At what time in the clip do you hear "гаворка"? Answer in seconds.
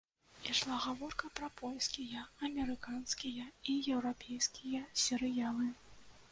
0.85-1.29